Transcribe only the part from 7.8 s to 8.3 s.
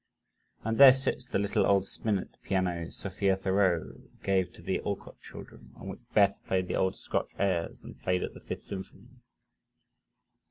and played